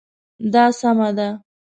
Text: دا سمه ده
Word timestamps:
دا 0.53 0.63
سمه 0.79 1.09
ده 1.17 1.27